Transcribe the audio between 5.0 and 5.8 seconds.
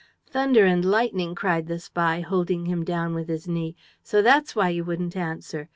answer?